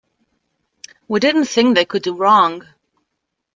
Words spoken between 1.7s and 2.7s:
they could do wrong.